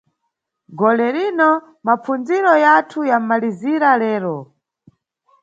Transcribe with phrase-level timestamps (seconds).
[0.79, 1.49] Golerino,
[1.85, 4.37] mapfundziro yathu yamʼmalizira lero.